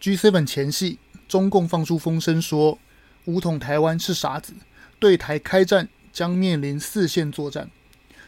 [0.00, 2.78] G7 前夕，中共放出风声说，
[3.24, 4.52] 武统台湾是傻子，
[5.00, 7.68] 对台开战将面临四线作战。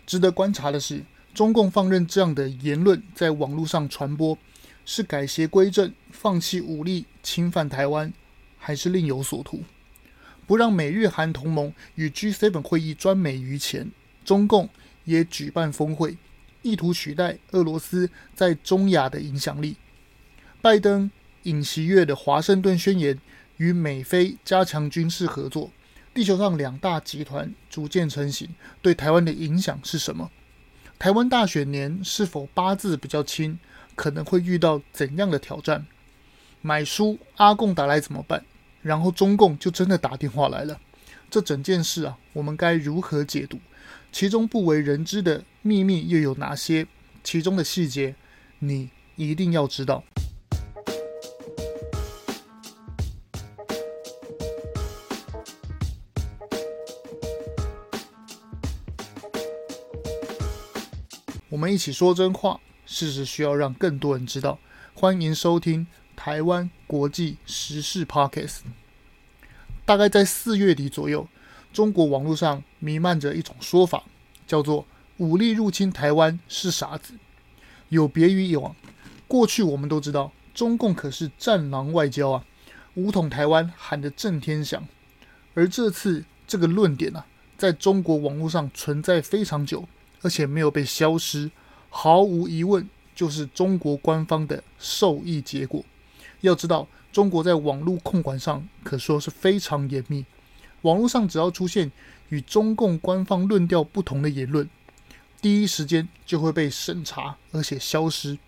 [0.05, 4.37] 值得观察的是，中共放任这样的言论在网络上传播，
[4.85, 8.13] 是改邪归正、放弃武力侵犯台湾，
[8.59, 9.63] 还是另有所图？
[10.49, 13.93] 不让美日韩同盟与 G7 会议专美于前，
[14.25, 14.69] 中共
[15.05, 16.19] 也举办峰会，
[16.63, 19.77] 意图取代俄罗斯在中亚的影响力。
[20.61, 21.09] 拜登
[21.45, 23.19] 尹锡悦的华盛顿宣言
[23.57, 25.71] 与美菲加强军事合作，
[26.13, 28.49] 地球上两大集团逐渐成型，
[28.83, 30.31] 对台湾的影响是什么？
[30.99, 33.59] 台湾大选年是否八字比较轻？
[33.95, 35.87] 可能会遇到怎样的挑战？
[36.63, 38.45] 买书阿贡打来怎么办？
[38.83, 40.79] 然后中共就真的打电话来了。
[41.31, 43.59] 这整件事啊，我们该如何解读？
[44.11, 46.87] 其中不为人知的秘密又有哪些？
[47.23, 48.15] 其中的细节，
[48.59, 50.03] 你一定要知道。
[61.51, 64.61] 我们一起说真话，事实需要让更多人知道。
[64.95, 65.85] 欢迎收听
[66.15, 68.61] 台湾国际时事 Podcast。
[69.85, 71.27] 大概在四月底左右，
[71.73, 74.05] 中国网络上弥漫着一种说法，
[74.47, 74.87] 叫做
[75.19, 77.15] “武力入侵台湾是傻子”。
[77.91, 78.77] 有别于以往，
[79.27, 82.45] 过去我们都知道，中共可是战狼外交啊，
[82.95, 84.87] 武统台湾喊得震天响。
[85.55, 87.27] 而这次这个论点啊，
[87.59, 89.89] 在中国网络上存在非常久，
[90.23, 91.51] 而且没有被消失，
[91.89, 92.89] 毫无疑问。
[93.13, 95.85] 就是中国官方的授意结果。
[96.41, 100.25] 要知道，中国在网络控管上可说是非常严密。
[100.83, 101.93] 网络上只要出现
[102.31, 104.67] 与中共官方论调不同的言论，
[105.43, 108.39] 第一时间就会被审查，而且消失。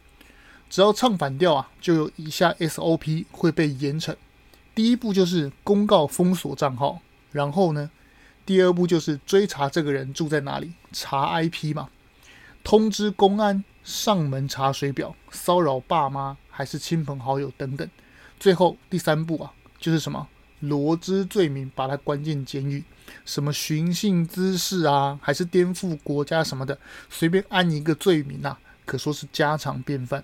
[0.70, 4.16] 只要唱反调啊，就有以下 SOP 会被严惩。
[4.74, 7.90] 第一步就是公告封锁账号，然后呢，
[8.44, 11.88] 第二步就是追查这个人住在哪里，查 IP 嘛，
[12.62, 13.64] 通知公安。
[13.84, 17.90] 上门查水表，骚扰爸妈还是亲朋好友等等，
[18.38, 20.28] 最后第三步啊，就是什么？
[20.60, 22.84] 罗织罪名，把他关进监狱，
[23.24, 26.78] 什么寻衅滋事啊，还是颠覆国家什么的，
[27.10, 30.22] 随便安一个罪名啊，可说是家常便饭。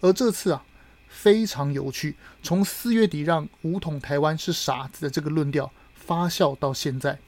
[0.00, 0.64] 而这次啊，
[1.06, 7.20] 非常有趣，从四月底让武统台湾是傻子的这个论调发酵到现在，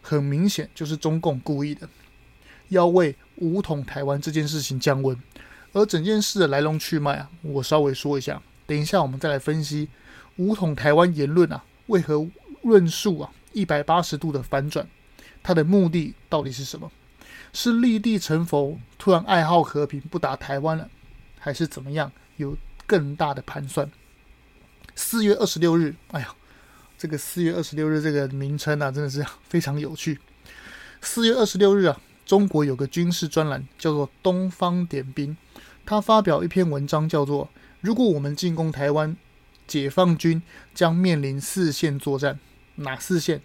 [0.00, 1.88] 很明显就是中共故意的。
[2.68, 5.16] 要为武统台湾这件事情降温，
[5.72, 8.40] 而整件事的来龙去脉啊，我稍微说一下。
[8.66, 9.88] 等一下我们再来分析
[10.36, 12.26] 武统台湾言论啊，为何
[12.62, 14.86] 论述啊一百八十度的反转？
[15.42, 16.92] 它的目的到底是什么？
[17.52, 20.88] 是立地成佛，突然爱好和平，不打台湾了，
[21.40, 22.12] 还是怎么样？
[22.36, 22.56] 有
[22.86, 23.90] 更大的盘算？
[24.94, 26.32] 四月二十六日，哎呀，
[27.00, 30.20] 这个四月二十六日这个名称啊，真的是非常有趣。
[31.00, 31.98] 四月二十六日啊。
[32.26, 35.36] 中国有个军事专栏叫做《东方点兵》，
[35.84, 37.48] 他发表一篇文章，叫做
[37.80, 39.16] “如果我们进攻台湾，
[39.66, 40.40] 解放军
[40.72, 42.38] 将面临四线作战。
[42.76, 43.40] 哪四线？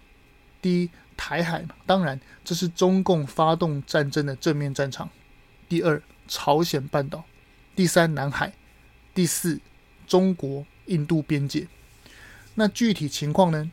[0.62, 5.08] 第一，台海嘛，当然这是中共发动战争的正面战场；
[5.68, 7.24] 第二，朝鲜半岛；
[7.74, 8.50] 第三，南海；
[9.12, 9.58] 第四，
[10.06, 11.66] 中国印度边界。
[12.56, 13.70] 那具体情况呢？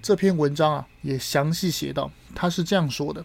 [0.00, 3.24] 这篇文章啊也详细写到，他是这样说的：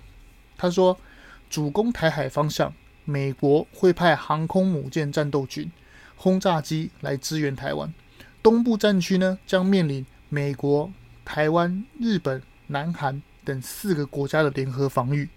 [0.57, 0.99] 他说。
[1.47, 2.73] 主攻台海方向，
[3.05, 5.71] 美国会派航空母舰战斗群、
[6.17, 7.93] 轰炸机来支援台湾。
[8.41, 10.91] 东部战区呢，将面临美国、
[11.23, 15.29] 台湾、日本、南韩等四个国家的联合防御，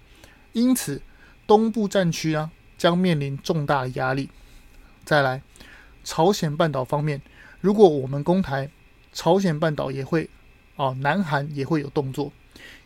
[0.54, 1.02] 因此
[1.46, 4.30] 东部战区啊将面临重大压力。
[5.04, 5.42] 再来，
[6.02, 7.20] 朝鲜半岛方面，
[7.60, 8.70] 如果我们攻台，
[9.18, 10.30] 朝鲜半岛也会
[10.76, 12.32] 哦，南韩也会有动作。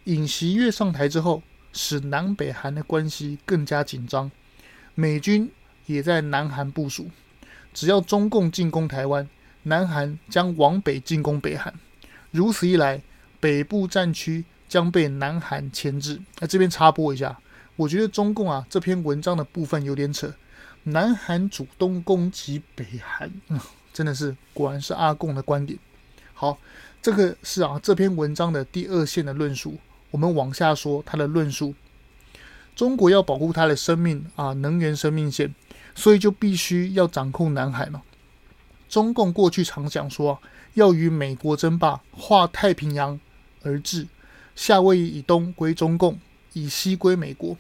[0.05, 1.43] 尹锡悦上台之后。
[1.75, 4.31] 使南北韩的关系更加紧张，
[4.95, 5.51] 美军
[5.87, 7.09] 也在南韩部署。
[7.73, 9.27] 只要中共进攻台湾，
[9.63, 11.73] 南韩将往北进攻北韩。
[12.31, 13.01] 如此一来，
[13.41, 16.21] 北部战区将被南韩牵制。
[16.41, 17.41] 那这边插播一下，
[17.77, 20.31] 我觉得中共啊这篇文章的部分有点扯。
[20.83, 23.59] 南韩主动攻击北韩，嗯，
[23.95, 25.79] 真的是果然是阿共的观点。
[26.43, 26.59] 好，
[27.01, 29.79] 这个是啊这篇文章的第二线的论述。
[30.11, 31.73] 我们往下说他的论述：
[32.75, 35.55] 中国要保护他的生命啊，能源生命线，
[35.95, 38.03] 所以就必须要掌控南海嘛。
[38.89, 40.43] 中共过去常讲说
[40.75, 43.21] 要与美国争霸，划太平洋
[43.63, 44.09] 而治，
[44.57, 46.19] 夏威夷以东归中共，
[46.55, 47.57] 以西归美国。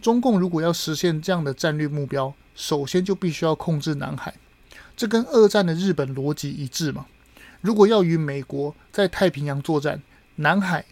[0.00, 4.32] 中共如果要实现这样的战略目标，首先就必须要控制南海。
[4.96, 7.06] 这跟二战的日本逻辑一致嘛？
[7.62, 10.02] 如果要与美国在太平洋作战，
[10.36, 10.84] 南海、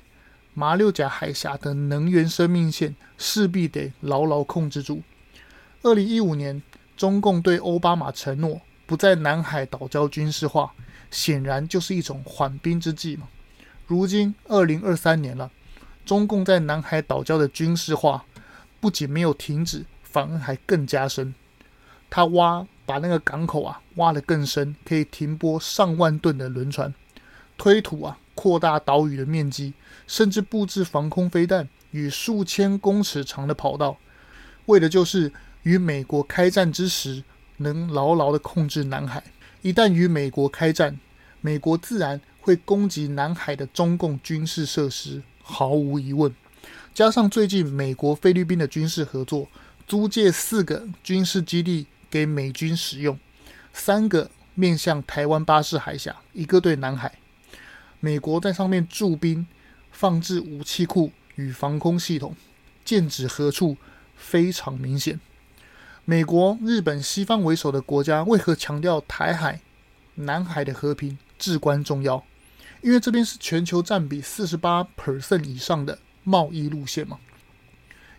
[0.54, 5.02] 马六甲海峡的能源生命线势必得牢牢控制住。
[5.82, 6.62] 二零一五年，
[6.96, 10.72] 中共对奥巴马承诺不在南海岛礁军事化，
[11.10, 13.26] 显然就是一种缓兵之计嘛。
[13.86, 15.50] 如今二零二三年了，
[16.06, 18.24] 中共在南海岛礁的军事化
[18.78, 21.34] 不仅没有停止，反而还更加深。
[22.08, 26.92] 他挖把那个港口啊挖得更深，可以停泊上万吨的轮船，
[27.56, 29.74] 推土啊扩大岛屿的面积，
[30.06, 33.98] 甚至布置防空飞弹与数千公尺长的跑道，
[34.66, 35.32] 为的就是。
[35.62, 37.22] 与美国开战之时，
[37.58, 39.22] 能牢牢地控制南海。
[39.60, 40.98] 一旦与美国开战，
[41.42, 46.34] 美国自然会攻击南海的中共军事设施，毫无疑问。
[46.94, 49.46] 加上最近美国菲律宾的军事合作，
[49.86, 53.18] 租借四个军事基地给美军使用，
[53.72, 57.14] 三个面向台湾巴士海峡，一个对南海。
[58.00, 59.46] 美国在上面驻兵，
[59.92, 62.34] 放置武器库与防空系统，
[62.84, 63.76] 剑指何处，
[64.16, 65.20] 非常明显。
[66.04, 69.60] 美国、日本、西方为首的国家为何强调台海、
[70.16, 72.24] 南海的和平至关重要？
[72.82, 77.18] 因为这边是全球占比四十八 percent 以上的贸易路线嘛，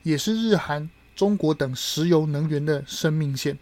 [0.03, 3.57] 也是日韩、中国等石油能源的生命线。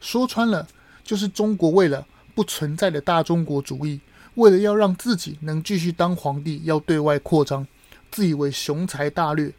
[0.00, 0.66] 说穿了，
[1.02, 4.00] 就是中国为了不存在的大中国主义，
[4.34, 7.66] 为了要让自己能继续当皇帝，要对外扩张，
[8.10, 9.52] 自以为雄才大略，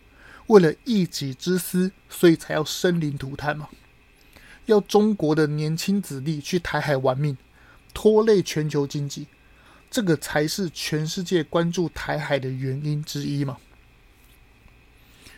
[0.47, 3.69] 为了一己之私，所以才要生灵涂炭嘛。
[4.65, 7.35] 要中国的年轻子弟去台海玩命，
[7.93, 9.27] 拖累全球经济，
[9.89, 13.57] 这个才是全世界关注台海的原因之一嘛。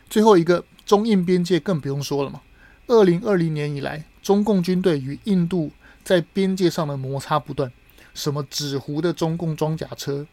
[0.09, 2.41] 最后一个中印边界更不用说了嘛。
[2.87, 5.71] 二零二零年以来，中共军队与印度
[6.03, 7.71] 在边界上的摩擦不断，
[8.13, 10.25] 什么纸糊的中共装甲车、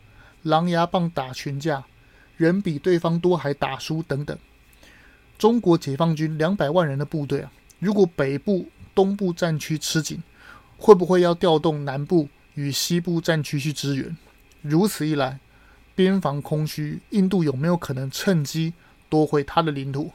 [0.42, 1.84] 狼牙棒打群架、
[2.36, 4.36] 人比对方多还打输等等。
[5.38, 10.22] 中国解放军两百万人的部队啊，如果北部东部战区吃紧，
[10.76, 14.16] 会不会要调动南部与西部战区去支援？
[14.62, 15.38] 如此一来，
[15.94, 18.74] 边防空虚，印度有没有可能趁机
[19.08, 20.10] 夺回他的领土？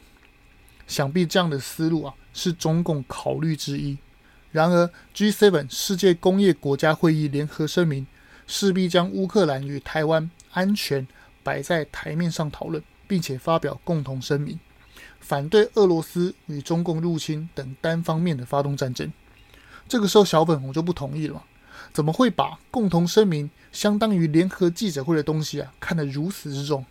[0.88, 3.98] 想必这样的思路啊，是中共考虑之一。
[4.52, 8.06] 然而，G7 世界工业国家会议联合声明
[8.46, 11.08] 势必将乌克兰与台湾安全
[11.42, 14.60] 摆在台面上讨论，并且发表共同声明。
[15.20, 19.12] 反对俄罗斯与中共入侵等单方面的发动战争，
[19.88, 21.44] 这个时候小粉红就不同意了嘛？
[21.92, 26.86] 怎么会把共同声明相当于联合记者会的东西啊看得如此之重？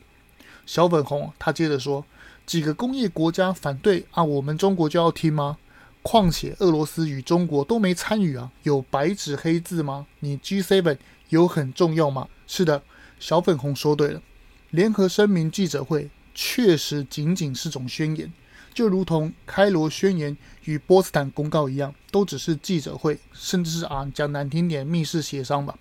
[0.67, 2.05] 小粉红他接着说：
[2.53, 5.57] 几个工业国家反对啊，我们中国就要听吗？
[6.03, 10.07] 况且俄罗斯与中国都没参与啊，有白纸黑字吗？
[10.21, 10.99] 你 G7
[11.31, 12.29] 有很重要吗？
[12.47, 12.83] 是的，
[13.19, 14.21] 小粉红说对了，
[14.69, 16.11] 联合声明记者会。
[16.35, 18.31] 确实仅仅是种宣言，
[18.75, 25.79] 就如同开罗宣言与波茨坦公告一样，都只是记者会，甚至是啊讲难听点密室协商吧。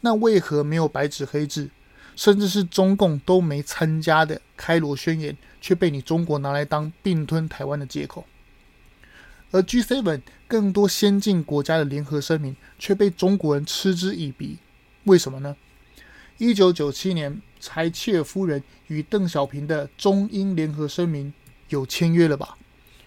[0.00, 1.68] 那为何没有白纸黑字，
[2.16, 8.26] 甚至是中共都没参加的开罗宣言，却被你中国拿来当并吞台湾的借口？
[9.50, 14.58] 而 G7 更多先进国家的联合声明却被中国人嗤之以鼻，
[15.04, 15.56] 为什么呢？
[16.36, 21.32] 一九九七年，柴契尔夫人与邓小平的中英联合声明
[21.70, 22.58] 有签约了吧？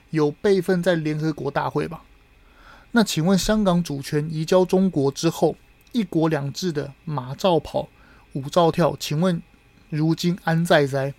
[0.10, 2.06] 有备份在联合国大会吧？
[2.94, 5.56] 那请问，香港主权移交中国之后，
[5.92, 7.88] 一国两制的马照跑，
[8.34, 9.40] 舞照跳，请问
[9.92, 11.14] 如今安在哉？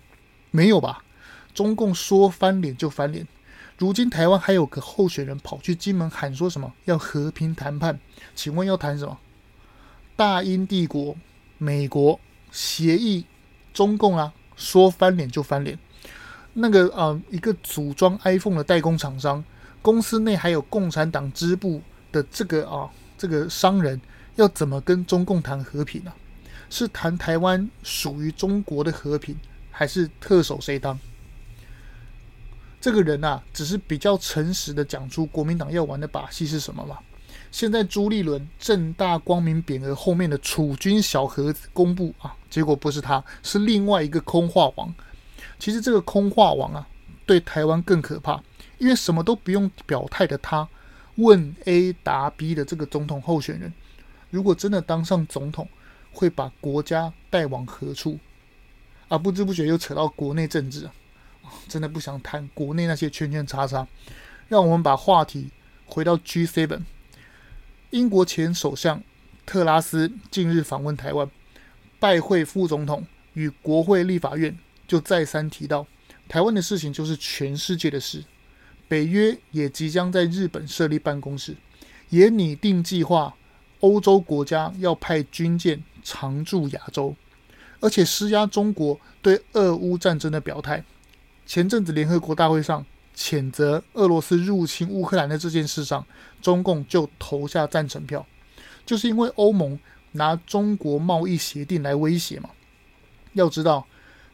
[0.51, 1.05] 没有吧？
[1.53, 3.27] 中共说翻脸就翻脸。
[3.77, 7.99] 如今台湾还有个候选人跑去金门喊说什么要和平谈判？
[8.35, 9.17] 请问要谈什么？
[10.15, 11.15] 大英帝国。
[11.61, 12.17] 美国
[12.53, 13.25] 协议，
[13.73, 15.77] 中共啊，说翻脸就翻脸。
[16.53, 19.43] 那个啊、一个组装 iPhone 的代工厂商，
[19.81, 21.81] 公司内还有共产党支部
[22.13, 23.99] 的这个啊，这个商人，
[24.37, 26.15] 要怎么跟中共谈和平呢、啊？
[26.69, 29.35] 是谈台湾属于中国的和平，
[29.69, 30.97] 还是特首谁当？
[32.81, 37.01] 这个人啊，只是比较诚实的讲出国民党要玩的把戏是什么吧。
[37.51, 44.93] 现在朱立伦正大光明匾额后面的储君小盒子公布啊，结果不是他，是另外一个空话王。
[45.57, 46.87] 其实这个空话王啊，
[47.25, 48.41] 对台湾更可怕，
[48.77, 50.67] 因为什么都不用表态的他，
[51.15, 53.73] 问 A 答 B 的这个总统候选人，
[54.29, 55.67] 如果真的当上总统，
[56.13, 58.19] 会把国家带往何处？
[59.07, 60.93] 啊，不知不觉又扯到国内政治啊，
[61.67, 63.87] 真的不想谈国内那些圈圈叉叉，
[64.47, 65.49] 让我们把话题
[65.85, 66.81] 回到 G7。
[67.91, 69.01] 英国前首相
[69.45, 71.29] 特拉斯近日访问台湾，
[71.99, 75.87] 拜会副总统与国会立法院，就再三提到
[76.27, 78.23] 台湾的事情就是全世界的事。
[78.87, 81.55] 北约也即将在日本设立办公室，
[82.09, 83.35] 也拟定计划，
[83.79, 87.15] 欧洲国家要派军舰常驻亚洲，
[87.79, 90.83] 而且施压中国对俄乌战争的表态。
[91.49, 96.05] 前阵子联合国大会上谴责俄罗斯入侵乌克兰的这件事上，
[96.43, 98.23] 中共就投下赞成票，
[98.85, 99.79] 就是因为欧盟
[100.11, 102.51] 拿中国贸易协定来威胁嘛。
[103.33, 103.87] 要知道，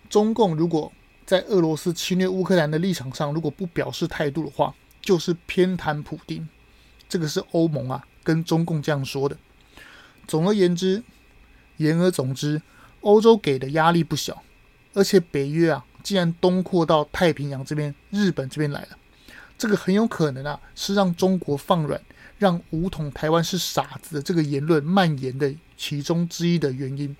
[0.09, 0.91] 中共如果
[1.25, 6.45] 在俄罗斯侵略乌克兰的立场上如果不表示态度的话，就是偏袒普丁。
[7.07, 9.37] 这个是欧盟啊跟中共这样说的。
[10.27, 11.01] 总而言之，
[11.77, 12.61] 言而总之，
[12.99, 14.43] 欧洲给的压力不小，
[14.93, 15.85] 而且北约啊。
[16.05, 18.89] 既然东扩到太平洋这边、日本这边来了，
[19.57, 21.99] 这个很有可能啊，是让中国放软，
[22.37, 27.17] 让武统台湾是傻子的这个言论蔓延的其中之一的原因。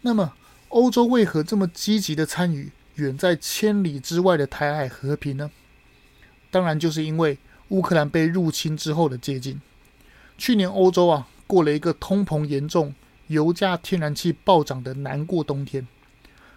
[0.00, 0.32] 那么，
[0.70, 5.50] 欧洲为何这么积极的参与远在千里之外的台海和平呢？
[6.50, 7.36] 当然，就是因为
[7.68, 9.60] 乌克兰被入侵之后的接近。
[10.38, 12.94] 去年欧洲啊，过了一个通膨严重、
[13.26, 15.86] 油价、天然气暴涨的难过冬天。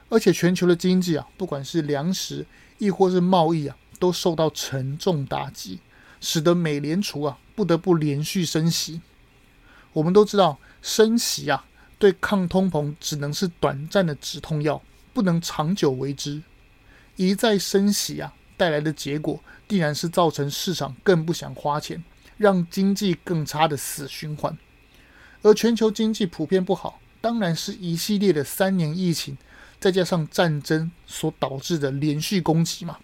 [0.10, 2.46] 而且全球的经济啊，不管是粮食
[2.78, 5.80] 亦或是贸易啊，都受到沉重打击，
[6.22, 9.02] 使得美联储啊不得不连续升息。
[9.94, 11.66] 我们都知道，升息啊
[11.98, 14.82] 对抗通膨只能是短暂的止痛药，
[15.14, 16.44] 不能长久为之。
[17.16, 22.04] 一再升息啊带来的结果，必然是造成市场更不想花钱，
[22.38, 24.56] 让经济更差的死循环。
[25.42, 29.38] 而全球经济普遍不好，当然是一系列的三年疫情。
[29.86, 32.98] 再加上战争所导致的连续攻击嘛，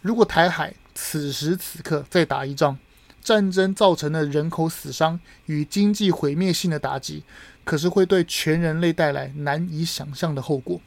[0.00, 2.78] 如果台海此时此刻再打一仗，
[3.20, 7.24] 战争造成的人口死伤与经济毁灭性的打击，
[7.64, 10.80] 可是会对全人类带来难以想象的后果。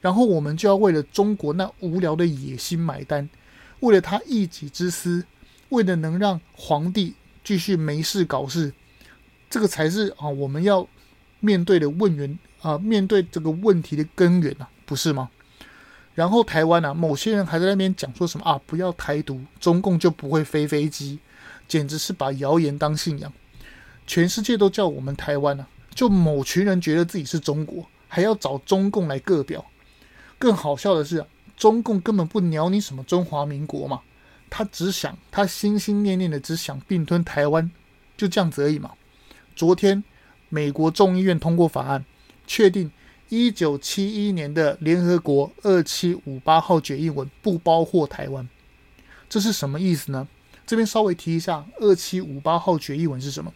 [0.00, 3.30] 然后我们就要为了中国那无聊的野心买单，
[3.78, 5.24] 为了他一己之私，
[5.68, 8.72] 为了能让皇帝继续没事搞事，
[9.48, 10.88] 这个才是啊我们要
[11.38, 12.36] 面对的问源。
[12.66, 15.30] 啊，面对这个问题的根源啊，不是吗？
[16.16, 21.20] 然后台湾啊，某些人还在那边讲说什么啊，不要台独，中共就不会飞飞机，
[21.68, 23.32] 简直是把谣言当信仰。
[24.04, 29.64] 全世界都叫我们台湾啊，就某群人觉得自己是中国，还要找中共来个表。
[30.36, 31.24] 更好笑的是，
[31.56, 34.00] 中共根本不鸟你什么中华民国嘛，
[34.50, 37.70] 他只想他心心念念的只想并吞台湾，
[38.16, 38.90] 就这样子而已嘛。
[39.54, 40.02] 昨天
[40.48, 42.04] 美国众议院通过法案。
[42.46, 42.90] 确定
[43.28, 48.48] 一九七一年的联合国二七五八号决议文不包括台湾，
[49.28, 50.28] 这是什么意思呢？
[50.64, 53.52] 这边稍微提一下，二七五八号决议文是什么？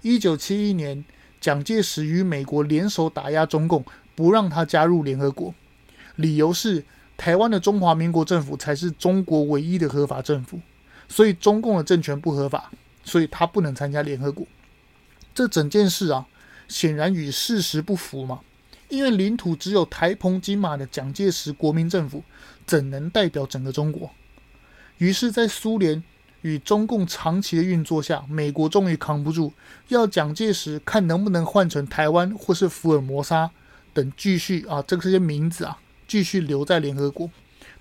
[0.00, 1.04] 一九七一年，
[1.40, 5.54] 蒋介石与美国联手打压中共，不让他加入联合国，
[6.16, 6.84] 理由是
[7.16, 10.58] 台湾的中华民国政府才是中国唯一的合法政府，
[11.08, 12.70] 所以中共的政权不合法，
[13.04, 14.46] 所以他不能参加联合国。
[15.34, 16.26] 这整件事啊。
[16.68, 18.40] 显然与事实不符嘛，
[18.88, 22.22] 因为领土只有台澎金马的蒋介石国民政府，
[22.66, 24.10] 怎能代表整个中国？
[24.98, 26.02] 于是，在苏联
[26.42, 29.52] 与中共长期的运作下，美国终于扛不住，
[29.88, 33.50] 要蒋介石看能不能换成台湾或是福尔摩沙
[33.92, 37.30] 等继续啊，这个这些名字啊，继续留在联合国。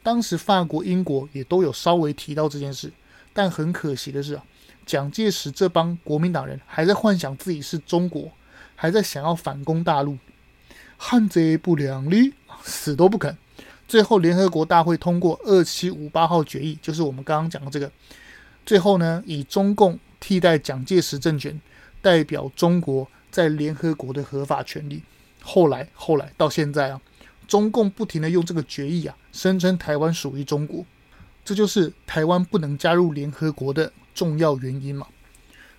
[0.01, 2.91] 当时法国、英国也都有稍微提到这件事，
[3.31, 4.43] 但很可惜的是啊，
[4.85, 8.31] 蒋介石这帮国民党人还在幻想自己是中国。
[8.75, 10.17] 还在想要反攻大陆，
[10.97, 13.37] 汉贼不两立，死都不肯。
[13.87, 17.91] 最后，联合国大会通过二七五八号决议，就是我们刚刚讲的这个。
[18.65, 21.59] 最后呢，以中共替代蒋介石政权，
[22.01, 25.03] 代表中国在联合国的合法权利。
[25.41, 26.99] 后来，后来到现在啊，
[27.47, 30.85] 中共不停的用这个决议啊，声称台湾属于中国，
[31.45, 35.07] 这就是台湾不能加入联合国的重要原因嘛。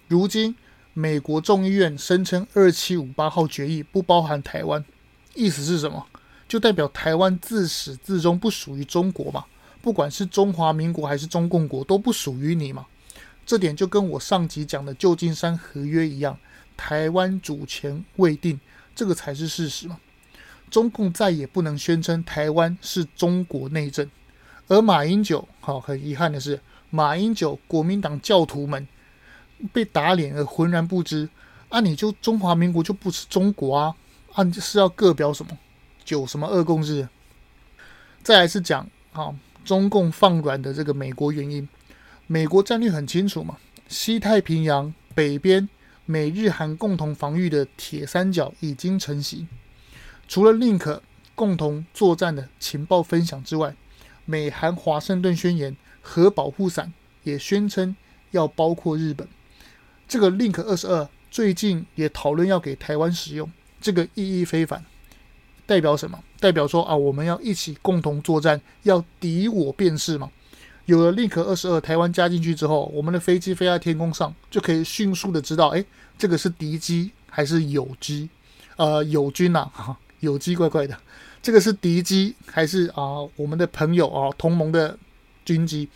[0.09, 0.55] 如今。
[0.97, 4.85] 美国众议院声称二七五八号决议不包含台湾，
[5.35, 6.07] 意思是什么？
[6.47, 9.45] 就代表台湾自始至终不属于中国嘛？
[9.83, 12.87] 不管是中华民国还是中共国都不属于你嘛？
[13.45, 16.39] 这点就跟我上集讲的旧金山合约一样，
[16.77, 18.61] 台湾主权未定，
[18.95, 19.99] 这个才是事实嘛。
[20.71, 24.09] 中共再也不能宣称台湾是中国内政，
[24.69, 26.61] 而马英九，好，很遗憾的是，
[26.91, 28.87] 马英九国民党教徒们。
[29.73, 31.29] 被打脸而浑然不知，
[31.69, 33.95] 啊，你就中华民国就不是中国啊？
[34.33, 35.57] 啊，是要各表什么
[36.05, 37.09] 九什么二共日？
[38.23, 41.69] 再来是讲啊，中共放软的这个美国原因。
[42.27, 45.69] 美国战略很清楚嘛，西太平洋北边
[46.07, 49.47] 美日韩共同防御的铁三角已经成型。
[50.27, 51.01] 除了 Link
[51.35, 53.75] 共同作战的情报分享之外，
[54.25, 56.93] 美韩华盛顿宣言核保护伞
[57.25, 57.95] 也宣称
[58.31, 59.29] 要包括日本。
[60.07, 64.85] 这个 Link 二十二最近也讨论要给台湾使用，这个意义非凡。
[65.67, 66.23] 代表什么？
[66.39, 70.31] 代表说啊，我们要一起共同作战，要敌我辨识嘛。
[70.85, 75.83] 有了 Link 二十二，台湾加进去之后，我们的飞机飞在天空上，就可以迅速的知道，哎，
[76.19, 78.29] 这个是敌机还是友机？
[78.77, 79.71] 呃，友军呐，
[80.21, 80.95] 友机怪怪的，
[81.43, 84.99] 这个是敌机还是啊、我们的朋友啊同盟的
[85.47, 85.89] 军机？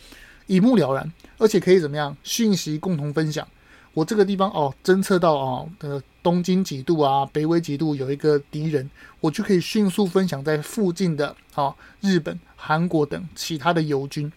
[0.47, 2.17] 一目了然，而且可以怎么样？
[2.23, 3.47] 讯息共同分享。
[3.93, 14.31] 我这个地方哦，侦测到啊，呃，东经几度啊，北纬几度有一个敌人，我就可以迅速分享在附近的啊，日本、韩国等其他的友军，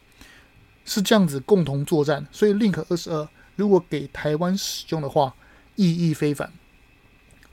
[0.84, 2.26] 是这样子共同作战。
[2.32, 5.34] 所以，Link 二十二如果给台湾使用的话，
[5.76, 6.50] 意义非凡。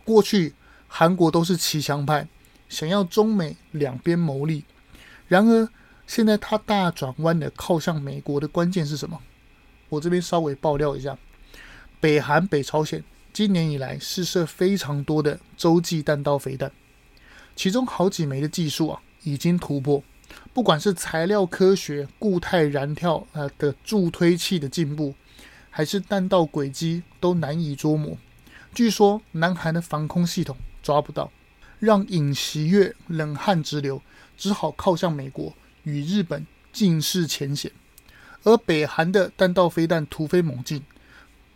[0.06, 0.56] 过去
[0.88, 2.28] 韩国都是骑墙派，
[2.70, 4.64] 想要中美两边谋利，
[5.28, 5.70] 然而
[6.08, 9.20] 现在他大转弯的靠向美国的关键是什么？
[9.90, 11.18] 我这边稍微爆料一下。
[12.02, 13.04] 北韩、北朝鲜
[13.34, 16.72] 今年以来试射非常多的洲际弹道飞弹，
[17.58, 20.02] 其中好几枚的技术啊已经突破，
[20.54, 25.14] 不管是材料科学、固态燃料啊的助推器的进步，
[25.70, 28.18] 还是弹道轨迹都难以捉摸。
[28.74, 31.30] 据说南韩的防空系统抓不到，
[31.80, 34.02] 让尹锡悦冷汗直流，
[34.38, 35.54] 只好靠向美国
[35.84, 37.70] 与日本尽释前嫌。
[38.44, 40.82] 而北韩的弹道飞弹突飞猛进。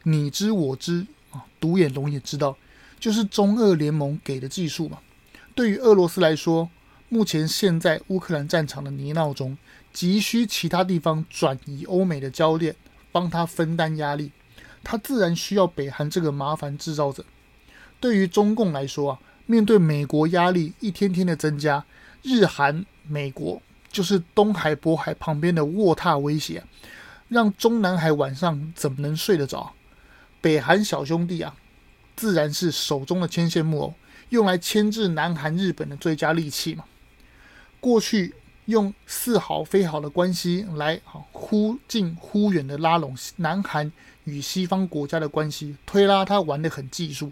[0.03, 2.55] 你知我知啊，独眼龙也知道，
[2.99, 4.99] 就是中俄联盟给的技术嘛。
[5.55, 6.69] 对于俄罗斯来说，
[7.09, 9.57] 目前现在乌克兰战场的泥淖中，
[9.91, 12.75] 急需其他地方转移欧美的焦点，
[13.11, 14.31] 帮他分担压力。
[14.83, 17.23] 他自然需要北韩这个麻烦制造者。
[17.99, 21.85] 对于中共来说啊，面对美国压力一天天的增加，
[22.21, 23.61] 日韩美国
[23.91, 26.63] 就是东海、渤海旁边的卧榻威胁，
[27.29, 29.71] 让中南海晚上怎么能睡得着？
[30.43, 31.55] 北韩小兄弟啊，
[32.17, 33.93] 自然是手中的牵线木偶，
[34.27, 36.83] 用来牵制南韩、日本的最佳利器嘛。
[37.79, 40.99] 过去用似好非好的关系来
[41.31, 43.89] 忽近忽远的拉拢南韩
[44.25, 47.31] 与西方国家的关系，推拉他玩得很技术。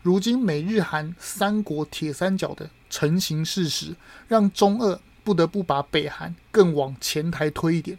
[0.00, 3.94] 如今美日韩三国铁三角的成型事实，
[4.28, 7.98] 让中俄不得不把北韩更往前台推一点。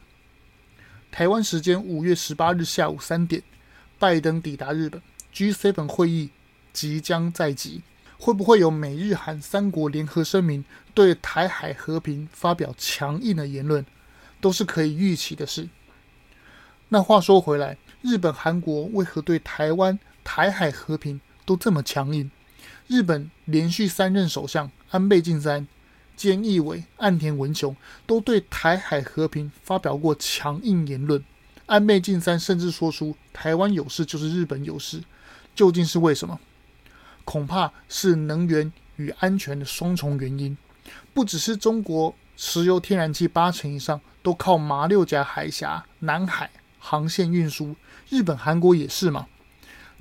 [1.12, 3.44] 台湾时间五月十八日下午三点。
[4.00, 5.02] 拜登抵达日本
[5.34, 6.30] ，G7 会议
[6.72, 7.82] 即将在即，
[8.20, 13.84] 会不会有美日韩三国联合声明对台海和平发表强硬的言论，
[14.40, 15.68] 都是可以预期的事。
[16.90, 22.30] 那话说回来，日本、韩国为何对台湾、台海和平都这么强硬？
[22.88, 25.68] 日本连续三任首相安倍晋三、
[26.16, 31.24] 菅义伟、岸田文雄都对台海和平发表过强硬言论。
[31.68, 35.04] 安倍晋三甚至说出“台湾有事就是日本有事”，
[35.54, 36.40] 究竟是为什么？
[37.26, 40.58] 恐怕是能源与安全的双重原因。
[41.14, 46.50] 不只是中国石油、天然气八成以上都靠马六甲海峡、南海
[46.80, 47.76] 航线运输，
[48.10, 49.28] 日本、韩国也是嘛。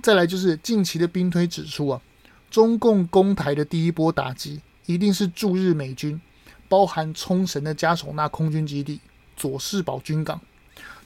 [0.01, 2.01] 再来就是近期的兵推指出啊，
[2.49, 6.21] 中共攻台的第一波打击一定是驻日美军，
[6.69, 9.01] 包含冲绳的嘉手纳空军基地、
[9.37, 10.41] 佐世保军港。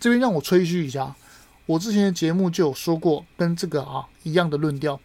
[0.01, 1.15] 这边让我吹嘘一下，
[1.67, 4.99] 我之前的节目就有说过跟这个啊一样的论调。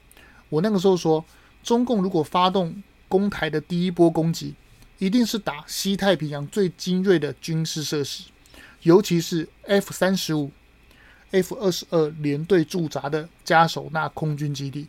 [0.48, 1.24] 我那个时候说，
[1.62, 4.56] 中共如果发动攻台的第一波攻击，
[4.98, 8.24] 一定是打西太平洋最精锐的军事设施，
[8.84, 10.50] 尤其是 F 三十五、
[11.32, 14.88] F 二十二联队驻扎的嘉手纳空军基地，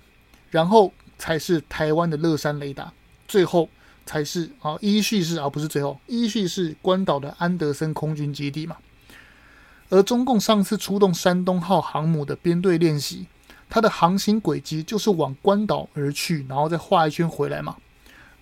[0.50, 2.92] 然后才是台湾的乐山雷达，
[3.26, 3.68] 最后
[4.04, 8.76] 才是啊依序是而不是最后依序是关岛的安德森空军基地嘛。
[9.88, 13.26] 而中共上次出动山东号航母的编队练习，
[13.68, 17.76] 它的航行轨迹就是往关岛而去，然后再画一圈回来嘛。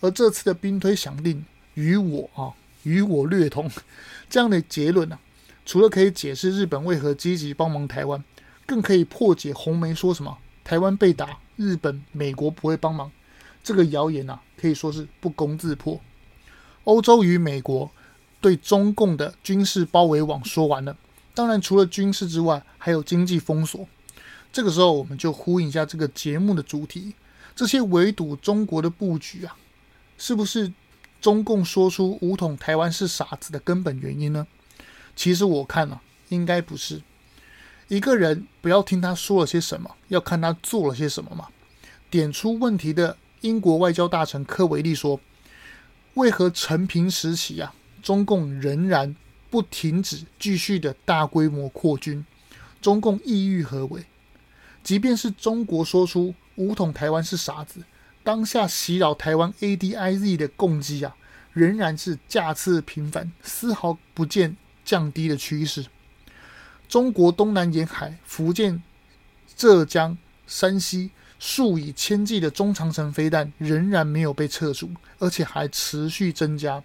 [0.00, 2.52] 而这次的兵推响定，与我啊
[2.85, 3.70] 与我略同，
[4.28, 5.20] 这样的结论呢、啊，
[5.66, 8.22] 除了可以解释日本为何积极帮忙台湾，
[8.66, 13.11] 更可以破解红媒说什么台湾被打，日本、美国不会帮忙
[13.62, 16.00] 这个谣言啊，可以说是不攻自破。
[16.85, 17.90] 欧洲与美国
[18.40, 20.96] 对中共的军事包围网说完了。
[21.34, 23.86] 当然，除了军事之外，还有经济封锁。
[24.52, 27.12] 这个时候，我们就呼应一下这个节目的主题：
[27.56, 29.56] 这些围堵中国的布局啊，
[30.16, 30.72] 是不是
[31.20, 34.46] 中共说出武统台湾是傻子的根本原因呢？
[35.16, 37.02] 其实我看啊，应该不是，
[37.88, 41.48] 一个人不要听他说了些什么，要看他做了些什么嘛。
[42.08, 45.20] 点出问题的英国外交大臣科维利说
[46.14, 49.16] ：“为何承平时期啊，中共仍然
[49.54, 52.26] 不停止继续的大规模扩军？
[52.82, 54.04] 中共意欲何为？
[54.82, 57.84] 即便是中国说出武统台湾是傻子，
[58.24, 61.14] 当下袭扰台湾 ADIZ 的攻击啊，
[61.52, 65.86] 仍然是架次频繁，丝毫不见降低的趋势。”
[66.90, 68.82] 中国东南沿海、福建、
[69.54, 74.90] 浙江、山西数以千计的中长程飞弹仍然没有被撤除，
[75.20, 76.82] 而且还持续增加。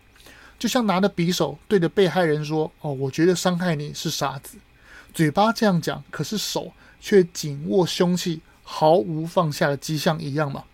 [0.60, 4.58] 就像拿着匕首对着被害人说：“哦，我觉得伤害你是傻子。”
[5.12, 10.66] 嘴巴这样讲，可是手却紧握凶器，毫无放下的迹象一样嘛。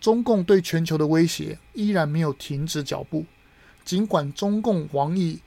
[0.00, 3.26] 中共对全球的威胁依然没有停止脚步，
[3.84, 5.40] 尽管中共王毅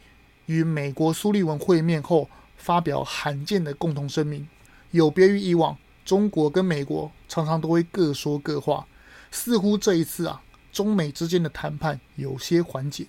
[0.46, 2.30] 与美国苏利文会面后。
[2.60, 4.46] 发表罕见的共同声明，
[4.90, 8.86] 有别于以往，中国跟美国常常都会各说各话，
[9.30, 10.42] 似乎这一次啊，
[10.74, 13.06] 中美之间的谈判有些缓解，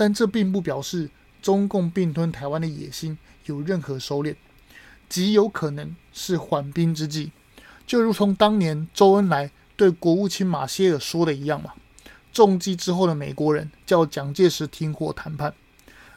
[0.00, 1.10] 但这并不表示
[1.42, 4.34] 中共并吞台湾的野心有任何收敛，
[5.10, 7.32] 极有可能是缓兵之计，
[7.86, 11.74] 就如同当年周恩来对国务卿马歇尔说的一样嘛，
[12.32, 15.52] 中计之后的美国人叫蒋介石停火谈判，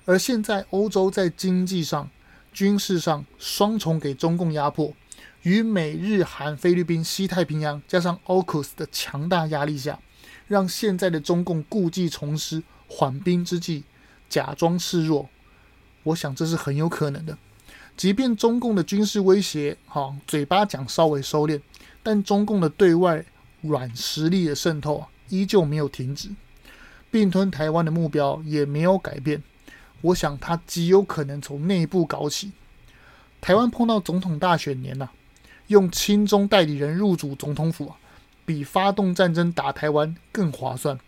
[0.06, 2.10] 而现在欧洲在经济上。
[2.54, 4.94] 军事上双重给中共压迫，
[5.42, 10.00] 与美日韩菲律宾西太平洋加上 AUKUS 的强大压力下，
[10.48, 12.62] 让现在的中共故技重施，
[12.96, 13.84] 缓兵之计，
[14.30, 15.28] 假装示弱。
[16.04, 17.36] 我想这是很有可能的。
[17.98, 21.60] 即便中共的军事威胁，哈，嘴巴讲稍微收敛，
[22.04, 23.26] 但中共的对外
[23.62, 26.30] 软实力的渗透啊，依旧没有停止。
[27.10, 29.42] 并吞台湾的目标也没有改变。
[30.02, 32.52] 我想，他极有可能从内部搞起。
[33.42, 35.14] 台湾碰到总统大选年呐、啊，
[35.68, 37.98] 用亲中代理人入主总统府啊，
[38.46, 41.00] 比发动战争打台湾更划算。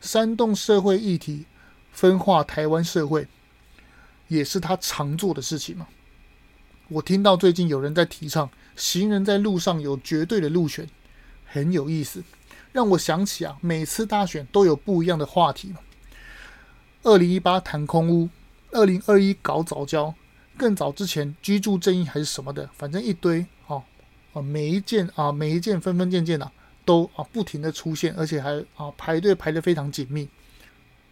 [0.00, 1.44] 煽动社会议题，
[1.92, 3.26] 分化台湾社会，
[4.28, 5.88] 也是他常做的事情嘛。
[6.88, 10.88] 我听到最近有人在提倡，行人在路上有绝对的路权，
[11.44, 12.22] 很有意思，
[12.72, 15.80] 让我想起啊，每次大选都有不一样的话题嘛。
[17.02, 18.28] 二零一八谈空屋，
[18.70, 20.14] 二零二一搞早教，
[20.56, 23.82] 更早之前居住正义还是什么的，反正一堆啊
[24.32, 26.50] 啊，每一件啊每一件分分件件啊
[26.88, 30.26] 都啊不停的出现，而且还啊排队排得非常紧密。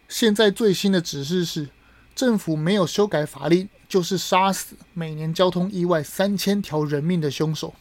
[0.09, 1.69] 现在最新的指示是，
[2.15, 7.75] 政府没有修改法令，就是杀死每年交通意外三千条人命的凶手。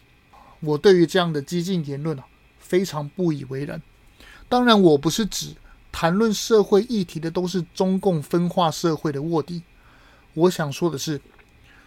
[0.60, 2.26] 我对于这样的激进言论啊，
[2.58, 3.80] 非常不以为然。
[4.46, 5.54] 当然，我不是指。
[5.90, 9.62] 谈论社会议题的都是中共分化社会的卧底。
[10.34, 11.18] 我想说的是，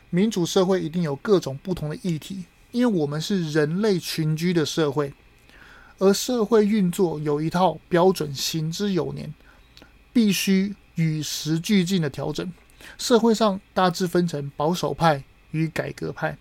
[0.10, 5.13] 民主社会一定有各种不同的议题，因为我们是人类群居的社会，
[6.00, 9.34] 而社会运作有一套标准，行之有年，
[10.12, 12.52] 必须与时俱进的调整。
[12.98, 16.38] 社会上大致分成保守派与改革派，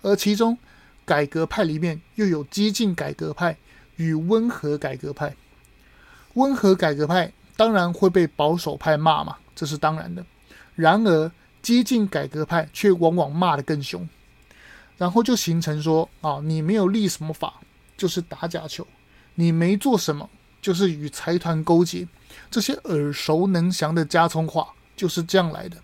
[0.00, 0.56] 而其中
[1.04, 3.56] 改革派里面又有激进改革派
[3.96, 5.36] 与温和改革派。
[6.34, 10.24] 温和改革派当然会被保守派骂嘛，这是当然的。
[10.74, 14.08] 然而，激进改革派却往往骂得更凶，
[14.96, 17.60] 然后就形成说：啊，你没有立什么法，
[17.94, 18.82] 就是打假球；
[19.34, 20.28] 你没做什么，
[20.60, 22.06] 就是与财团勾结。
[22.50, 25.76] 这些耳熟能详的加葱话就是这样来的。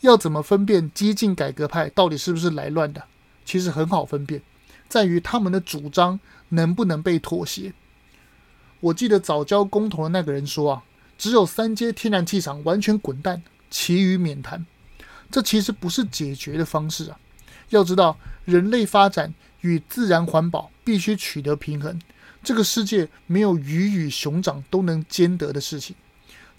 [0.00, 3.04] 要怎么分辨激进改革派到底是不是来乱的？
[3.44, 4.40] 其实很好分辨，
[4.88, 6.18] 在于他们的主张
[6.50, 7.72] 能不能被妥协。
[8.80, 10.82] 我记得早教公投的那个人说啊，
[11.18, 14.64] 只有三阶天然气厂完全滚蛋，其余免谈。
[15.30, 17.18] 这其实不是解决的方式啊。
[17.68, 22.00] 要知道，人类发展与自然环保必须取得平衡。
[22.42, 25.94] 这个世界没有鱼与熊掌都能兼得的事情，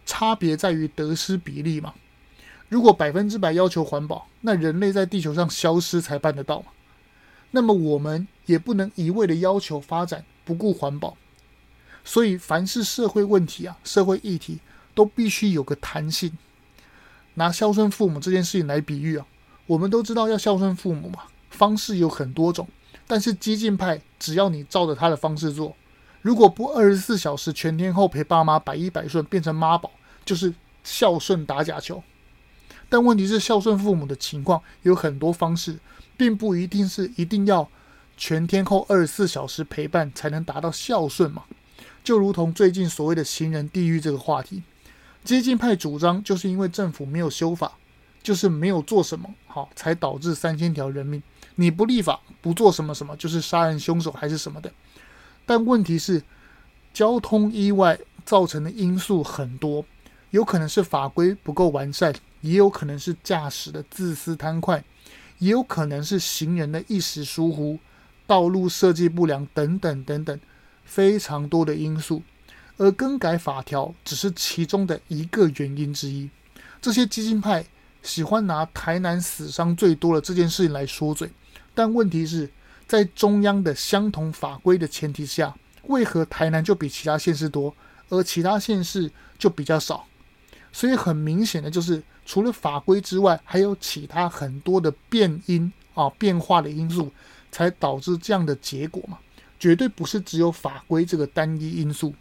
[0.06, 1.94] 差别在于得失比例嘛。
[2.70, 6.63] 如果百分之百要求环保，那人类在地球上消失才办得到。
[7.52, 11.17] 那么我们也不能一味的要求发展，不顾环保。
[12.06, 14.60] 所以，凡是社会问题啊，社会议题
[14.96, 16.38] 都必须有个弹性。
[17.34, 19.26] 拿孝顺父母这件事情来比喻啊，
[19.67, 22.67] 我们都知道要孝顺父母嘛，方式有很多种。
[23.08, 25.76] 但是激进派只要你照着他的方式做，
[26.22, 29.92] 如果不二十四小时全天候陪爸妈百依百顺，变成妈宝，
[30.24, 32.02] 就是孝顺打假球。
[32.90, 35.80] 但问题是，孝顺父母的情况有很多方式，
[36.18, 37.70] 并不一定是一定要
[38.18, 41.44] 全天候二十四小时陪伴才能达到孝顺嘛。
[42.04, 44.64] 就如同最近所谓的“行人地狱”这个话题，
[45.24, 47.74] 激进派主张就是因为政府没有修法，
[48.22, 51.24] 就是没有做什么好，才导致三千条人命。
[51.62, 54.71] 你不立法，不做什么什么，就是杀人凶手还是什么的。
[55.45, 56.24] 但问题是，
[56.91, 59.86] 交通意外造成的因素很多，
[60.32, 64.84] 有可能是法规不够完善，也有可能是驾驶的自私贪快，
[65.38, 67.78] 也有可能是行人的一时疏忽、
[68.26, 70.39] 道路设计不良等等等等，
[70.84, 72.24] 非常多的因素。
[72.78, 76.28] 而更改法条只是其中的一个原因之一。
[76.82, 77.63] 这些激进派
[78.02, 81.30] 喜欢拿台南死伤最多的这件事情来说嘴，
[81.74, 82.50] 但问题是，
[82.88, 87.74] 在中央的相同法规的前提下，为何台南就比其他县市多，
[88.10, 90.06] 而其他县市就比较少？
[90.72, 97.12] 所以很明显的就是，除了法规之外，还有其他很多的变因啊变化的因素，
[97.52, 99.18] 才导致这样的结果嘛？
[99.60, 102.14] 绝对不是只有法规这个单一因素。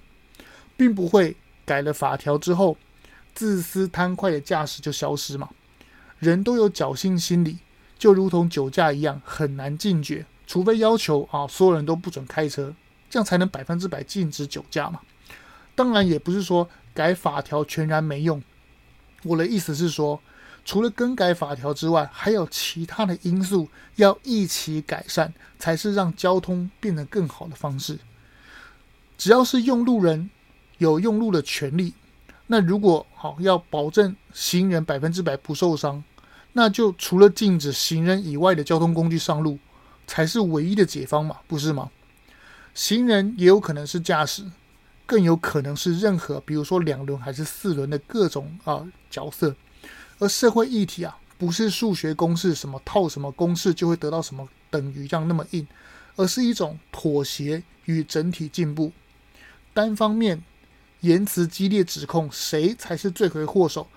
[0.76, 1.36] 并不会
[1.66, 2.74] 改了法条之后，
[3.34, 5.50] 自私贪快的驾驶就消失嘛。
[6.18, 7.58] 人都有侥幸心理，
[8.00, 10.26] 就如同酒驾一样，很难禁绝。
[10.46, 12.74] 除非要求啊，所有人都不准开车，
[13.08, 15.00] 这样才能百分之百禁止酒驾嘛。
[15.74, 18.42] 当然，也不是说改法条全然没用。
[19.22, 20.20] 我的意思是说，
[20.64, 27.98] 除了更改法条之外，还有其他的因素要一起改善，才是让交通变得更好的方式。
[29.16, 30.30] 只要是用路人。
[30.78, 31.92] 有用路的权利，
[32.46, 36.02] 那如果好要保证行人百分之百不受伤，
[36.52, 39.58] 那就除了禁止行人以外的交通工具上路，
[40.06, 41.90] 才是唯一的解方嘛，不是吗？
[42.74, 44.44] 行人也有可能是驾驶，
[45.06, 49.54] 更有可能是任何，比如说两轮还是四轮的各种啊角色。
[50.18, 55.66] 而社会议题啊，不是数学公式，什么套什么公式就会得到什么等于这样那么硬，
[56.16, 58.92] 而是一种妥协与整体进步，
[59.72, 60.42] 单方面。
[61.00, 63.88] 言辞激烈指控谁才是罪魁祸首，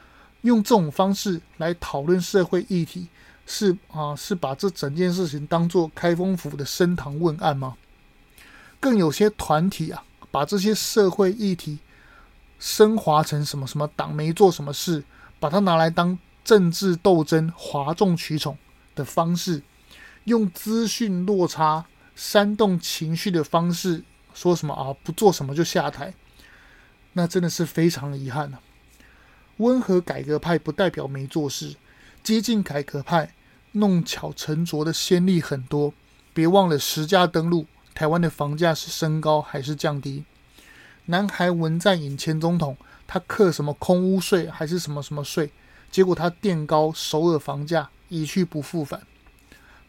[0.43, 3.07] 用这种方式来讨论社会议题，
[3.45, 7.75] 是啊，是把这整件事情当做开封府的升堂问案吗？
[8.79, 11.79] 更有些团体啊，把这些社会议题
[12.59, 15.03] 升华成什么什么党没做什么事，
[15.39, 18.57] 把它拿来当政治斗争哗众取宠
[18.95, 19.61] 的方式，
[20.25, 24.03] 用资讯落差煽动情绪的方式，
[24.33, 26.13] 说什么啊，不做什么就下台。
[27.13, 28.57] 那真的是非常的遗憾呐、
[29.63, 31.75] 温和改革派不代表没做事，
[32.21, 33.33] 激进改革派
[33.71, 35.93] 弄巧成拙的先例很多。
[36.33, 40.25] 别忘了实价登陆，台湾的房价是升高还是降低？
[41.05, 45.49] 南韩文在寅前总统，他克什么空屋税还是什么什么税？
[45.89, 49.01] 结果他垫高首尔房价，一去不复返。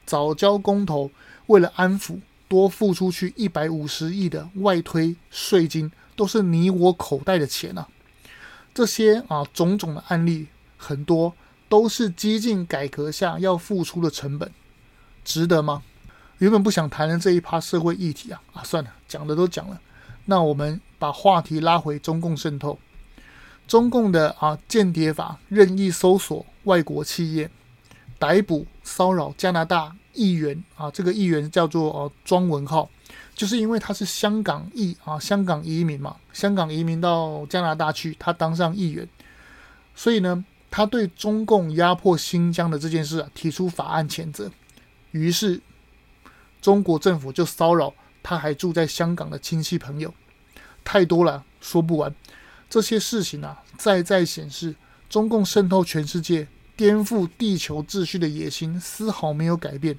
[0.07, 1.11] 早交公投
[1.47, 5.91] 为了安抚，多付出去一百五十亿的外推税金。
[6.17, 7.89] 都是你我口袋的钱啊！
[8.75, 11.33] 这些啊种种的案例很多，
[11.69, 14.51] 都是激进改革下要付出的成本，
[15.25, 15.83] 值得吗？
[16.39, 19.81] 原本不想谈的这一趴社会议题啊啊，算了，讲的都讲了，
[20.25, 22.77] 那我们把话题拉回中共渗透，
[23.69, 27.49] 中共的啊间谍法任意搜索外国企业，
[28.19, 32.91] 逮捕骚扰加拿大议员啊，这个议员叫做呃庄文浩。
[33.35, 39.09] 就是因为他是香港裔啊，香港移民嘛，香港移民到加拿大去，他当上议员，
[39.95, 44.51] 所以呢，他对中共压迫新疆的这件事啊提出法案谴责，
[45.11, 45.61] 于是
[46.63, 47.93] 中国政府就骚扰
[48.23, 50.15] 他还住在香港的亲戚朋友，
[50.85, 52.15] 太多了，说不完。
[52.71, 54.75] 这些事情啊，再再显示
[55.11, 59.99] 中共渗透全世界、颠覆地球秩序的野心丝毫没有改变。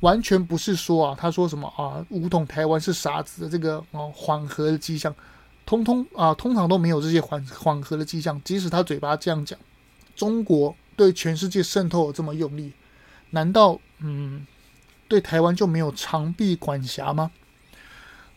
[0.00, 5.14] 完全不是说啊，他说什么啊，武统台湾是傻子的这个啊缓和的迹象，
[5.66, 8.40] 通通啊通常都没有这些缓缓和的迹象。
[8.42, 9.58] 即使他嘴巴这样讲，
[10.16, 12.72] 中国对全世界渗透这么用力，
[13.30, 14.46] 难道嗯
[15.06, 17.30] 对台湾就没有长臂管辖吗？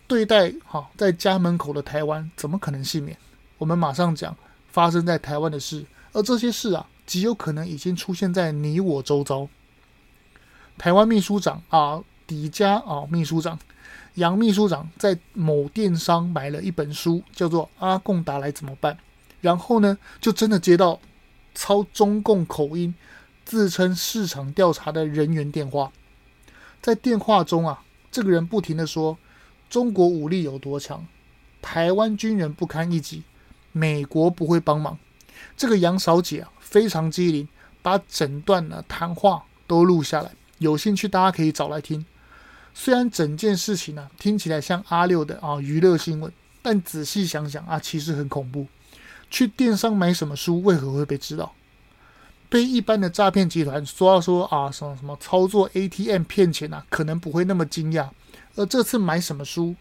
[0.06, 3.18] 对待好、在家门口的台湾，怎么可能幸免？
[3.58, 4.36] 我们马上讲
[4.68, 9.48] 发生在台湾的事，而这些事啊，极有可能已经出现在你我周遭。
[10.78, 13.58] 台湾秘书长啊，迪加啊，秘书长
[14.16, 18.94] 杨秘书长在某电商买了一本书，叫做《阿贡达来怎么办》，
[19.42, 21.00] 然后呢，就真的接到
[21.56, 22.94] 操中共口音、
[23.46, 25.92] 自称市场调查的人员电话，
[26.82, 29.18] 在电话中啊，这个人不停的说
[29.70, 31.06] 中国武力有多强，
[31.62, 33.24] 台湾军人不堪一击，
[33.72, 35.00] 美国不会帮忙。
[35.58, 37.48] 这个杨小姐啊，非常机灵，
[37.82, 40.32] 把整段的谈话都录下来。
[40.64, 42.04] 有兴趣，大家可以找来听。
[42.74, 48.66] 虽然整件事情呢、听起来像阿六的啊娱乐新闻，但仔细想想啊，其实很恐怖。
[49.30, 51.54] 去电商买什么书，为何会被知道？
[52.50, 58.10] 被一般的诈骗集团说到说啊什么什么操作 ATM 骗钱啊，可能不会那么惊讶。
[58.56, 59.76] 而这次买什么书，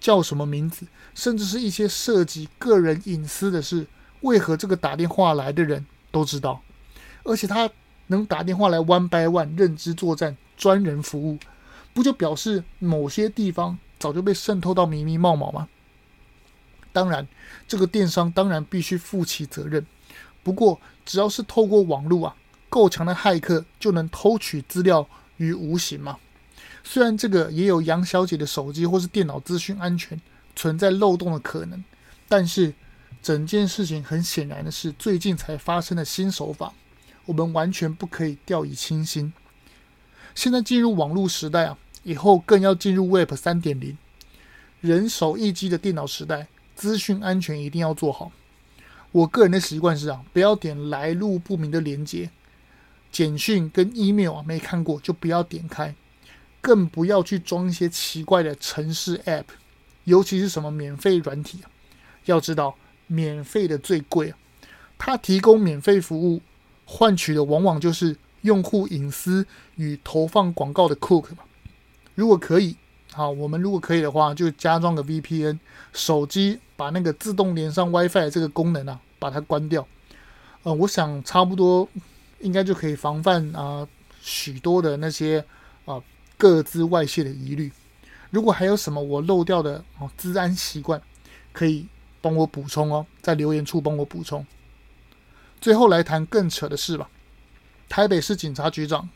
[0.00, 3.86] 叫什么名字，甚至是一些涉及个人隐私的事，
[4.20, 6.60] 为何这个打电话来的人都知道？
[7.22, 7.70] 而且他
[8.08, 11.38] 能打电话来 one by one 认知作战，专人服务，
[11.94, 15.68] 不就表示某些地方早就被渗透到密密冒冒吗？
[16.92, 17.28] 当然，
[17.68, 19.86] 这个电商当然必须负起责任。
[20.42, 22.36] 不过，只要是透过网络啊，
[22.68, 26.18] 够强的骇客就能偷取资料于无形嘛。
[26.82, 30.18] 虽然这个也有杨小姐的手机或是电脑资讯安全
[30.56, 31.84] 存在漏洞的可能，
[32.26, 32.72] 但是
[33.22, 36.72] 整件事情很显然的是最近才发生的新手法，
[37.28, 39.34] 我们完全不可以掉以轻心。
[40.34, 43.98] 现在进入网络时代啊，以后更要进入 Web 三点零，
[44.80, 48.32] 人手一机的电脑时代，资讯安全一定要做好。
[49.12, 52.30] 我个人的习惯是啊，不要点来路不明的链接，
[53.12, 55.94] 简讯跟 email 啊没看过就不要点开，
[56.62, 59.44] 更不要去装一些奇怪的程式 app，
[60.04, 61.70] 尤其是什么免费软体啊。
[62.24, 64.38] 要知道，免费的最贵啊，
[64.96, 66.40] 它提供免费服务，
[66.90, 69.46] 换取的往往就是用户隐私
[69.76, 71.44] 与投放广告的 cookie 嘛。
[72.14, 72.74] 如果可以，
[73.12, 75.58] 好，我们如果可以的话，就加装个 VPN，
[75.92, 79.86] 手机把那个自动连上 WiFi 这个功能啊，把它关掉。
[80.62, 81.86] 呃，我想差不多
[82.40, 83.86] 应该就可以防范啊、
[84.22, 85.44] 许多的那些
[85.84, 86.02] 啊、
[86.38, 87.70] 各自外泄的疑虑。
[88.30, 91.00] 如果还有什么我漏掉的哦，资安习惯，
[91.52, 91.86] 可以
[92.22, 94.46] 帮我补充哦，在留言处帮我补充。
[95.60, 97.08] 最后来谈更扯的事吧，
[97.88, 99.08] 台北市警察局长。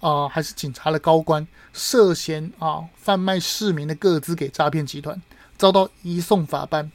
[0.00, 5.20] 啊、还是警察的高官涉嫌啊贩卖市民的个资给诈骗集团，
[5.56, 6.92] 遭到移送法办。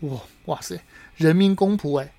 [0.00, 0.82] 哇哇塞，
[1.14, 2.12] 人民公仆哎，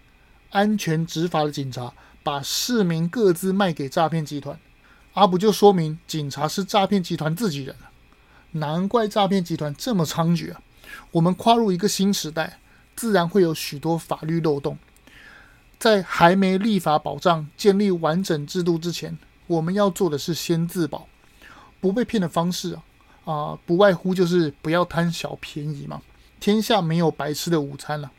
[0.51, 1.91] 安全执法的警察
[2.23, 4.57] 把市民个资卖给诈骗集团，
[5.13, 7.89] 啊不就说明警察是诈骗集团自己人了？
[8.51, 10.61] 难怪诈骗集团这么猖獗啊！
[11.11, 12.59] 我们跨入一个新时代，
[12.95, 14.77] 自然会有许多法律漏洞，
[15.83, 19.17] 在还没立法保障、建立完整制度之前。
[19.47, 21.09] 我们要做的是先自保，
[21.81, 22.83] 不被骗的方式啊
[23.25, 26.01] 啊、不外乎就是不要贪小便宜嘛。
[26.39, 28.09] 天下没有白吃的午餐了，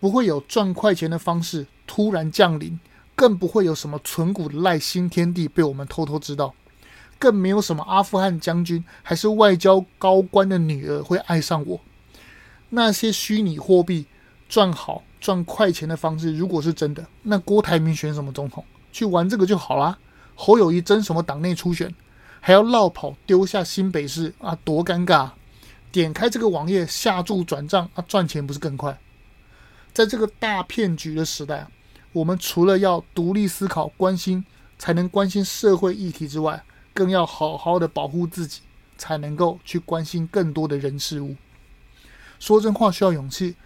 [0.00, 2.80] 不会有赚快钱的方式突然降临，
[3.14, 6.52] 更不会有什么存股的赖新天地被我们偷偷知道，
[7.20, 11.80] 更没有什么阿富汗将军还是外交高官的女儿会爱上我。
[12.70, 14.06] 那些虚拟货币
[14.48, 19.98] 赚好赚快钱的方式，如果是真的，那郭台铭选什么总统，去玩这个就好啦。
[20.34, 21.92] 侯友谊争什么党内初选，
[22.40, 25.30] 还要落跑丢下新北市啊，多尴尬！
[25.90, 28.98] 点开这个网页下注转账啊，赚钱不是更快？
[29.92, 31.70] 在这个大骗局的时代啊，
[32.12, 34.44] 我们除了要独立思考、关心，
[34.78, 36.62] 才能关心社会议题之外，
[36.94, 38.60] 更要好好的保护自己，
[38.96, 41.34] 才能够去关心更多的人事物。
[42.38, 43.56] 说真话需要勇气。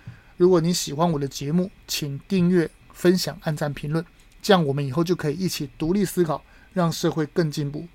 [0.43, 4.05] 如果你喜欢我的节目，请订阅、分享、按赞、评论，
[4.43, 6.43] 这样我们以后就可以一起独立思考。
[6.73, 7.87] 让社会更进步。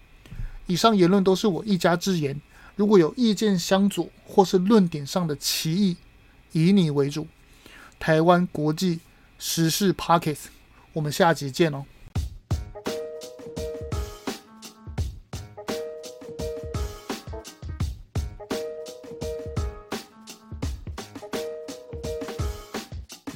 [0.67, 2.39] 以上言论都是我一家之言，
[2.75, 5.97] 如果有意见相左或是论点上的歧义，
[6.51, 7.27] 以你为主。
[7.99, 8.99] 台湾国际
[9.39, 10.37] 时事 Pocket
[10.93, 11.85] 我们下集见哦。